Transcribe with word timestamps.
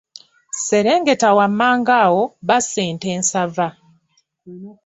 Serengeta 0.65 1.29
wammanga 1.37 1.93
awo 2.05 2.23
basse 2.47 2.79
ente 2.89 3.07
ensava. 3.17 3.67